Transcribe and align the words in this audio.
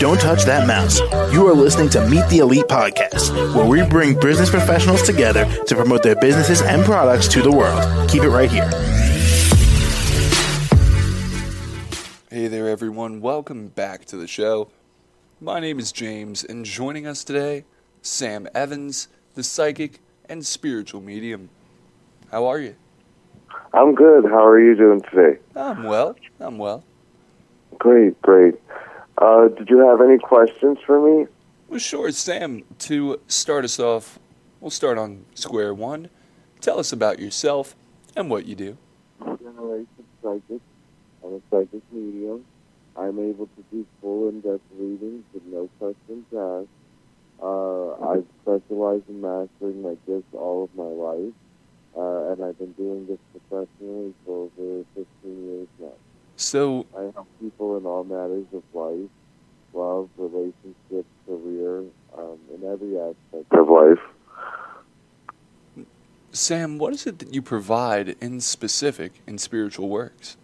Don't 0.00 0.20
touch 0.20 0.44
that 0.44 0.66
mouse. 0.66 0.98
You 1.32 1.46
are 1.46 1.54
listening 1.54 1.88
to 1.90 2.04
Meet 2.08 2.28
the 2.28 2.38
Elite 2.38 2.64
Podcast, 2.66 3.54
where 3.54 3.64
we 3.64 3.88
bring 3.88 4.18
business 4.18 4.50
professionals 4.50 5.02
together 5.02 5.44
to 5.66 5.74
promote 5.76 6.02
their 6.02 6.16
businesses 6.16 6.62
and 6.62 6.84
products 6.84 7.28
to 7.28 7.42
the 7.42 7.52
world. 7.52 8.10
Keep 8.10 8.24
it 8.24 8.30
right 8.30 8.50
here. 8.50 8.68
Hey 12.28 12.48
there, 12.48 12.68
everyone. 12.68 13.20
Welcome 13.20 13.68
back 13.68 14.04
to 14.06 14.16
the 14.16 14.26
show. 14.26 14.68
My 15.40 15.60
name 15.60 15.78
is 15.78 15.92
James, 15.92 16.42
and 16.42 16.64
joining 16.64 17.06
us 17.06 17.22
today, 17.22 17.64
Sam 18.02 18.48
Evans, 18.52 19.06
the 19.34 19.44
psychic 19.44 20.00
and 20.28 20.44
spiritual 20.44 21.00
medium. 21.00 21.50
How 22.32 22.46
are 22.46 22.58
you? 22.58 22.74
I'm 23.72 23.94
good. 23.94 24.24
How 24.24 24.46
are 24.46 24.60
you 24.60 24.76
doing 24.76 25.00
today? 25.02 25.38
I'm 25.56 25.84
well. 25.84 26.16
I'm 26.40 26.58
well. 26.58 26.84
Great, 27.78 28.20
great. 28.22 28.54
Uh, 29.18 29.48
did 29.48 29.68
you 29.68 29.78
have 29.88 30.00
any 30.00 30.18
questions 30.18 30.78
for 30.86 31.00
me? 31.00 31.26
Well, 31.68 31.78
sure, 31.78 32.10
Sam. 32.10 32.62
To 32.80 33.20
start 33.26 33.64
us 33.64 33.80
off, 33.80 34.18
we'll 34.60 34.70
start 34.70 34.98
on 34.98 35.24
square 35.34 35.74
one. 35.74 36.08
Tell 36.60 36.78
us 36.78 36.92
about 36.92 37.18
yourself 37.18 37.74
and 38.16 38.30
what 38.30 38.46
you 38.46 38.54
do. 38.54 38.76
I'm 39.20 39.32
a 39.32 39.36
generation 39.38 40.04
psychic. 40.22 40.60
I'm 41.24 41.34
a 41.34 41.40
psychic 41.50 41.82
medium. 41.90 42.44
I'm 42.96 43.18
able 43.18 43.46
to 43.46 43.64
do 43.72 43.84
full 44.00 44.28
in-depth 44.28 44.62
readings 44.78 45.24
with 45.32 45.42
no 45.46 45.68
questions 45.78 46.24
asked. 46.32 46.68
Uh, 47.42 47.90
I 48.08 48.22
specialize 48.42 49.02
in 49.08 49.20
mastering 49.20 49.82
my 49.82 49.96
gifts 50.06 50.32
all 50.32 50.64
of 50.64 50.74
my 50.76 50.84
life, 50.84 51.32
uh, 51.96 52.32
and 52.32 52.44
I've 52.44 52.58
been 52.58 52.72
doing 52.72 53.06
this 53.06 53.18
professionally 53.32 54.14
for 54.24 54.50
over 54.58 54.84
15 54.94 55.06
years 55.24 55.68
now. 55.80 55.92
So, 56.36 56.86
I 56.96 57.02
help 57.14 57.28
people 57.40 57.76
in 57.76 57.86
all 57.86 58.04
matters 58.04 58.46
of 58.52 58.62
life, 58.74 59.08
love, 59.72 60.08
relationships, 60.16 61.08
career, 61.26 61.84
um, 62.18 62.38
in 62.52 62.64
every 62.64 62.98
aspect 62.98 63.52
of 63.52 63.68
life. 63.68 63.98
Sam, 66.32 66.78
what 66.78 66.92
is 66.92 67.06
it 67.06 67.20
that 67.20 67.32
you 67.32 67.40
provide 67.42 68.16
in 68.20 68.40
specific 68.40 69.12
in 69.26 69.38
spiritual 69.38 69.88
works? 69.88 70.36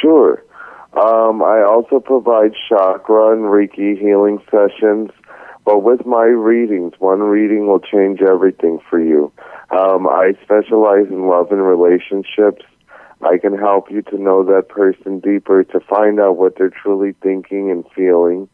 Sure. 0.00 0.44
Um, 0.92 1.42
I 1.42 1.62
also 1.62 2.00
provide 2.00 2.54
chakra 2.68 3.32
and 3.32 3.44
Reiki 3.44 3.98
healing 3.98 4.38
sessions. 4.50 5.10
But 5.68 5.82
with 5.82 6.06
my 6.06 6.24
readings, 6.24 6.94
one 6.98 7.20
reading 7.20 7.66
will 7.66 7.78
change 7.78 8.22
everything 8.22 8.78
for 8.88 8.98
you. 8.98 9.30
Um, 9.68 10.06
I 10.08 10.32
specialize 10.42 11.08
in 11.10 11.28
love 11.28 11.52
and 11.52 11.62
relationships. 11.62 12.64
I 13.20 13.36
can 13.36 13.52
help 13.58 13.90
you 13.90 14.00
to 14.00 14.16
know 14.16 14.42
that 14.44 14.70
person 14.70 15.20
deeper, 15.20 15.64
to 15.64 15.80
find 15.80 16.20
out 16.20 16.38
what 16.38 16.56
they're 16.56 16.70
truly 16.70 17.14
thinking 17.22 17.70
and 17.70 17.84
feeling. 17.94 18.48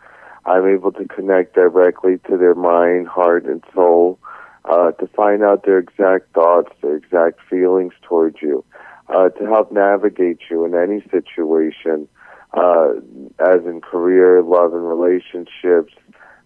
I'm 0.45 0.67
able 0.67 0.91
to 0.91 1.05
connect 1.05 1.55
directly 1.55 2.19
to 2.29 2.37
their 2.37 2.57
mind, 2.57 3.07
heart, 3.07 3.45
and 3.45 3.63
soul, 3.73 4.19
uh, 4.65 4.91
to 4.91 5.07
find 5.07 5.45
out 5.45 5.65
their 5.65 5.79
exact 5.79 6.35
thoughts, 6.35 6.73
their 6.83 6.97
exact 6.97 7.39
feelings 7.49 7.93
towards 8.03 8.43
you, 8.43 8.65
uh, 9.09 9.29
to 9.29 9.47
help 9.47 9.71
navigate 9.71 10.41
you 10.51 10.65
in 10.65 10.75
any 10.75 11.01
situation, 11.13 12.09
uh, 12.55 12.95
as 13.39 13.65
in 13.67 13.81
career, 13.81 14.43
love, 14.43 14.75
and 14.75 14.89
relationships, 14.89 15.93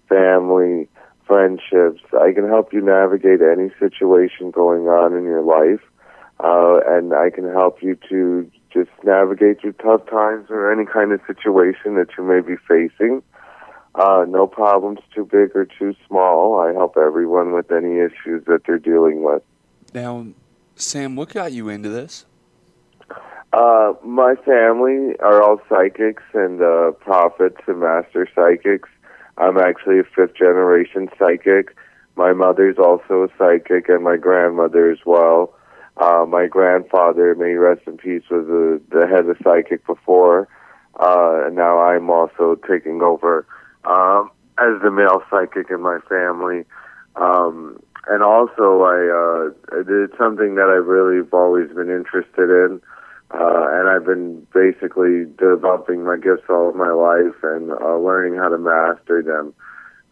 family, 0.08 0.88
friendships. 1.26 2.02
I 2.12 2.32
can 2.32 2.48
help 2.48 2.72
you 2.72 2.80
navigate 2.80 3.40
any 3.42 3.70
situation 3.78 4.50
going 4.50 4.88
on 4.88 5.14
in 5.14 5.24
your 5.24 5.42
life, 5.42 5.84
uh, 6.40 6.80
and 6.86 7.12
I 7.12 7.30
can 7.30 7.44
help 7.44 7.82
you 7.82 7.96
to 8.08 8.50
just 8.72 8.90
navigate 9.04 9.60
through 9.60 9.72
tough 9.74 10.06
times 10.08 10.46
or 10.50 10.72
any 10.72 10.84
kind 10.84 11.12
of 11.12 11.20
situation 11.26 11.94
that 11.96 12.08
you 12.16 12.24
may 12.24 12.40
be 12.40 12.56
facing. 12.56 13.22
Uh, 13.94 14.24
no 14.28 14.46
problems 14.46 15.00
too 15.14 15.24
big 15.24 15.56
or 15.56 15.64
too 15.64 15.94
small. 16.06 16.60
I 16.60 16.72
help 16.72 16.96
everyone 16.96 17.52
with 17.52 17.72
any 17.72 17.98
issues 17.98 18.44
that 18.46 18.60
they're 18.66 18.78
dealing 18.78 19.22
with. 19.22 19.42
Now, 19.92 20.26
Sam, 20.76 21.16
what 21.16 21.30
got 21.30 21.52
you 21.52 21.68
into 21.68 21.88
this? 21.88 22.24
Uh, 23.52 23.94
my 24.04 24.34
family 24.44 25.16
are 25.20 25.42
all 25.42 25.60
psychics 25.68 26.22
and 26.34 26.60
uh, 26.62 26.92
prophets 26.92 27.56
and 27.66 27.80
master 27.80 28.28
psychics. 28.34 28.88
I'm 29.38 29.56
actually 29.56 30.00
a 30.00 30.04
fifth 30.04 30.34
generation 30.34 31.08
psychic. 31.18 31.76
My 32.16 32.32
mother's 32.32 32.76
also 32.78 33.24
a 33.24 33.28
psychic, 33.38 33.88
and 33.88 34.02
my 34.02 34.16
grandmother 34.16 34.90
as 34.90 34.98
well. 35.06 35.54
Uh, 35.96 36.24
my 36.28 36.46
grandfather, 36.46 37.34
may 37.34 37.54
rest 37.54 37.82
in 37.86 37.96
peace, 37.96 38.22
was 38.30 38.46
a, 38.48 38.80
the 38.94 39.06
head 39.06 39.26
of 39.26 39.36
psychic 39.42 39.84
before, 39.86 40.48
uh, 41.00 41.46
and 41.46 41.56
now 41.56 41.80
I'm 41.80 42.10
also 42.10 42.56
taking 42.68 43.02
over 43.02 43.46
um, 43.84 44.30
as 44.58 44.80
the 44.82 44.90
male 44.90 45.22
psychic 45.30 45.70
in 45.70 45.80
my 45.80 45.98
family. 46.08 46.64
Um, 47.16 47.80
and 48.08 48.22
also, 48.22 48.82
I 48.82 49.52
uh, 49.74 49.82
did 49.82 50.10
something 50.16 50.54
that 50.54 50.68
I've 50.68 50.86
really 50.86 51.26
always 51.32 51.68
been 51.68 51.90
interested 51.90 52.48
in. 52.48 52.80
Uh, 53.30 53.68
and 53.72 53.88
I've 53.88 54.06
been 54.06 54.46
basically 54.54 55.26
developing 55.38 56.04
my 56.04 56.16
gifts 56.16 56.44
all 56.48 56.70
of 56.70 56.76
my 56.76 56.90
life 56.90 57.36
and 57.42 57.72
uh, 57.72 57.96
learning 57.98 58.38
how 58.38 58.48
to 58.48 58.58
master 58.58 59.22
them 59.22 59.52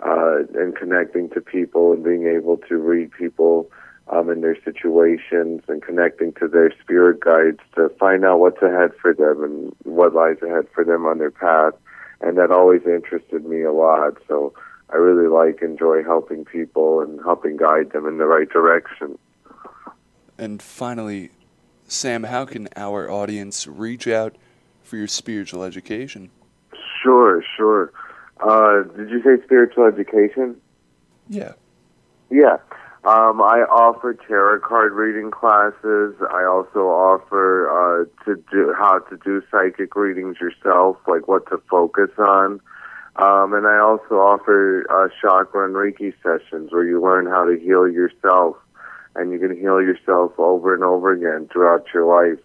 uh, 0.01 0.45
and 0.55 0.77
connecting 0.77 1.31
to 1.31 1.41
people 1.41 1.93
and 1.93 2.05
being 2.05 2.27
able 2.27 2.59
to 2.69 2.77
read 2.77 3.11
people 3.13 3.71
um, 4.09 4.31
in 4.31 4.41
their 4.43 4.57
situations 4.63 5.63
and 5.67 5.83
connecting 5.83 6.33
to 6.35 6.47
their 6.47 6.73
spirit 6.81 7.21
guides 7.21 7.61
to 7.75 7.89
find 7.99 8.25
out 8.25 8.39
what's 8.39 8.63
ahead 8.63 8.93
for 9.01 9.15
them 9.15 9.43
and 9.43 9.75
what 9.85 10.15
lies 10.15 10.37
ahead 10.43 10.67
for 10.75 10.85
them 10.85 11.07
on 11.07 11.19
their 11.19 11.31
path. 11.31 11.73
And 12.21 12.37
that 12.39 12.51
always 12.51 12.83
interested 12.87 13.45
me 13.47 13.63
a 13.63 13.73
lot. 13.73 14.19
So 14.29 14.53
I 14.91 14.97
really 14.97 15.29
like, 15.29 15.63
enjoy 15.63 16.05
helping 16.05 16.45
people 16.45 17.01
and 17.01 17.19
helping 17.23 17.57
guide 17.57 17.91
them 17.93 18.07
in 18.07 18.19
the 18.19 18.27
right 18.27 18.49
direction. 18.49 19.19
And 20.39 20.63
finally, 20.63 21.31
Sam, 21.89 22.25
how 22.25 22.45
can 22.45 22.69
our 22.77 23.11
audience 23.11 23.67
reach 23.67 24.09
out 24.09 24.35
for 24.83 24.97
your 24.97 25.07
spiritual 25.07 25.63
education? 25.63 26.31
Sure, 27.03 27.43
sure. 27.57 27.93
Uh, 28.41 28.83
did 28.97 29.11
you 29.11 29.23
say 29.23 29.43
spiritual 29.45 29.85
education? 29.85 30.57
Yeah. 31.29 31.53
Yeah. 32.31 32.59
Um, 33.05 33.41
I 33.41 33.63
offer 33.71 34.15
tarot 34.15 34.61
card 34.61 34.93
reading 34.93 35.31
classes. 35.31 36.15
I 36.29 36.43
also 36.45 36.89
offer 36.89 37.71
uh, 37.71 38.25
to 38.25 38.43
do 38.51 38.75
how 38.77 38.99
to 38.99 39.17
do 39.19 39.43
psychic 39.49 39.95
readings 39.95 40.39
yourself, 40.41 40.97
like 41.07 41.29
what 41.29 41.49
to 41.51 41.59
focus 41.71 42.11
on. 42.19 42.61
Um, 43.15 43.55
and 43.55 43.67
I 43.67 43.79
also 43.79 44.17
offer 44.17 44.85
uh, 44.91 45.09
chakra 45.21 45.67
and 45.67 45.75
Reiki 45.75 46.13
sessions 46.21 46.73
where 46.73 46.85
you 46.85 47.01
learn 47.01 47.27
how 47.27 47.45
to 47.45 47.57
heal 47.59 47.89
yourself 47.89 48.57
and 49.17 49.33
you 49.33 49.39
can 49.39 49.57
heal 49.57 49.81
yourself 49.81 50.33
over 50.39 50.75
and 50.75 50.85
over 50.85 51.13
again 51.13 51.49
throughout 51.53 51.87
your 51.93 52.05
life. 52.07 52.43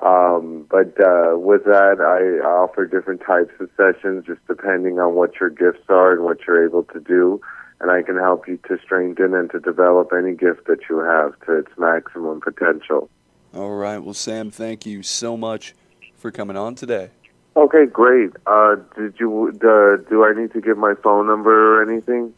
Um, 0.00 0.66
but 0.68 0.98
uh, 1.00 1.38
with 1.38 1.64
that, 1.64 2.00
I 2.00 2.44
offer 2.44 2.86
different 2.86 3.20
types 3.24 3.52
of 3.60 3.70
sessions 3.76 4.26
just 4.26 4.44
depending 4.48 4.98
on 4.98 5.14
what 5.14 5.38
your 5.38 5.50
gifts 5.50 5.84
are 5.88 6.12
and 6.12 6.24
what 6.24 6.38
you're 6.46 6.64
able 6.64 6.82
to 6.84 7.00
do. 7.00 7.40
And 7.80 7.90
I 7.90 8.02
can 8.02 8.16
help 8.16 8.48
you 8.48 8.58
to 8.68 8.78
strengthen 8.82 9.34
and 9.34 9.50
to 9.50 9.60
develop 9.60 10.12
any 10.16 10.34
gift 10.34 10.66
that 10.66 10.80
you 10.88 10.98
have 10.98 11.38
to 11.46 11.58
its 11.58 11.70
maximum 11.78 12.40
potential. 12.40 13.08
All 13.54 13.72
right. 13.72 13.98
Well, 13.98 14.14
Sam, 14.14 14.50
thank 14.50 14.86
you 14.86 15.02
so 15.02 15.36
much 15.36 15.74
for 16.16 16.30
coming 16.30 16.56
on 16.56 16.74
today. 16.74 17.10
Okay, 17.54 17.86
great. 17.86 18.30
Uh, 18.46 18.76
did 18.96 19.14
you? 19.20 19.48
Uh, 19.48 19.96
do 20.08 20.24
I 20.24 20.32
need 20.32 20.52
to 20.52 20.60
give 20.60 20.78
my 20.78 20.94
phone 21.02 21.26
number 21.26 21.78
or 21.78 21.90
anything? 21.90 22.32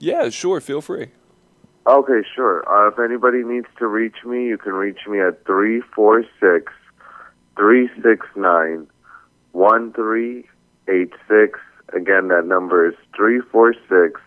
Yeah, 0.00 0.28
sure. 0.30 0.60
Feel 0.60 0.80
free. 0.80 1.10
Okay, 1.86 2.22
sure. 2.34 2.66
Uh, 2.66 2.88
if 2.88 2.98
anybody 2.98 3.44
needs 3.44 3.66
to 3.78 3.86
reach 3.86 4.24
me, 4.24 4.46
you 4.46 4.56
can 4.56 4.72
reach 4.72 5.06
me 5.06 5.20
at 5.20 5.44
346 5.44 6.72
369 7.56 8.86
1386. 9.52 11.60
Again, 11.92 12.28
that 12.28 12.46
number 12.46 12.88
is 12.88 12.94
346 13.14 14.18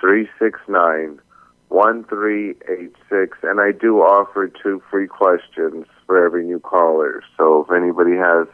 369 0.00 1.20
1386. 1.68 3.38
And 3.42 3.60
I 3.60 3.72
do 3.72 4.00
offer 4.00 4.48
two 4.48 4.82
free 4.90 5.06
questions 5.06 5.84
for 6.06 6.24
every 6.24 6.44
new 6.44 6.60
caller. 6.60 7.22
So 7.36 7.64
if 7.64 7.70
anybody 7.70 8.16
has 8.16 8.46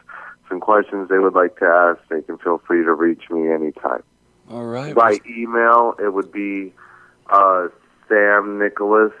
some 0.49 0.59
questions 0.59 1.07
they 1.09 1.19
would 1.19 1.33
like 1.33 1.57
to 1.59 1.65
ask, 1.65 2.01
they 2.09 2.21
can 2.21 2.37
feel 2.39 2.57
free 2.67 2.83
to 2.83 2.93
reach 2.93 3.29
me 3.29 3.49
anytime. 3.49 4.03
All 4.49 4.65
right. 4.65 4.93
By 4.93 5.19
email, 5.27 5.95
it 5.97 6.13
would 6.13 6.31
be 6.31 6.73
uh, 7.29 7.69
Sam 8.07 8.59
Nicholas 8.59 9.13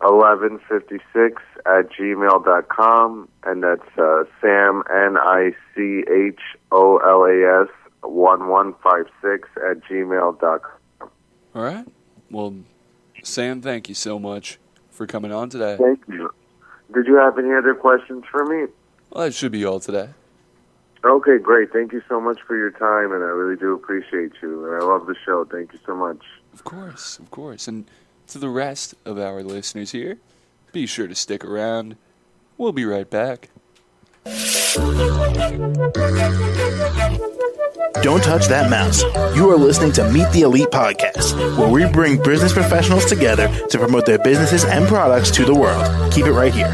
1156 0.00 1.42
at 1.66 1.90
gmail.com, 1.92 3.28
and 3.44 3.62
that's 3.62 3.98
uh, 3.98 4.24
Sam 4.40 4.82
N 4.90 5.16
I 5.18 5.52
C 5.74 6.04
H 6.10 6.40
O 6.72 6.98
L 6.98 7.24
A 7.24 7.64
S 7.64 7.68
1156 8.02 9.48
at 9.68 9.82
gmail.com. 9.84 11.10
All 11.54 11.62
right. 11.62 11.86
Well, 12.30 12.54
Sam, 13.22 13.60
thank 13.60 13.88
you 13.88 13.94
so 13.94 14.18
much 14.18 14.58
for 14.90 15.06
coming 15.06 15.32
on 15.32 15.50
today. 15.50 15.76
Thank 15.78 16.00
you. 16.08 16.32
Did 16.94 17.06
you 17.06 17.16
have 17.16 17.38
any 17.38 17.52
other 17.52 17.74
questions 17.74 18.24
for 18.30 18.44
me? 18.44 18.72
Well, 19.10 19.24
that 19.24 19.34
should 19.34 19.52
be 19.52 19.64
all 19.64 19.80
today. 19.80 20.10
Okay, 21.04 21.38
great. 21.38 21.72
Thank 21.72 21.92
you 21.92 22.02
so 22.08 22.20
much 22.20 22.40
for 22.46 22.56
your 22.56 22.70
time, 22.70 23.12
and 23.12 23.22
I 23.22 23.28
really 23.28 23.56
do 23.56 23.72
appreciate 23.72 24.32
you. 24.42 24.66
And 24.66 24.82
I 24.82 24.84
love 24.84 25.06
the 25.06 25.14
show. 25.24 25.44
Thank 25.44 25.72
you 25.72 25.78
so 25.86 25.96
much. 25.96 26.18
Of 26.52 26.64
course, 26.64 27.18
of 27.18 27.30
course. 27.30 27.68
And 27.68 27.86
to 28.30 28.38
the 28.38 28.48
rest 28.48 28.94
of 29.04 29.18
our 29.18 29.42
listeners 29.42 29.92
here, 29.92 30.18
be 30.72 30.86
sure 30.86 31.08
to 31.08 31.14
stick 31.14 31.44
around. 31.44 31.96
We'll 32.56 32.72
be 32.72 32.84
right 32.84 33.08
back. 33.08 33.50
Don't 38.02 38.22
touch 38.22 38.46
that 38.46 38.68
mouse. 38.70 39.02
You 39.36 39.50
are 39.50 39.56
listening 39.56 39.92
to 39.92 40.10
Meet 40.10 40.30
the 40.30 40.42
Elite 40.42 40.70
Podcast, 40.70 41.34
where 41.58 41.68
we 41.68 41.86
bring 41.86 42.22
business 42.22 42.52
professionals 42.52 43.04
together 43.06 43.48
to 43.68 43.78
promote 43.78 44.06
their 44.06 44.18
businesses 44.18 44.64
and 44.64 44.86
products 44.86 45.30
to 45.32 45.44
the 45.44 45.54
world. 45.54 46.12
Keep 46.12 46.26
it 46.26 46.32
right 46.32 46.52
here. 46.52 46.72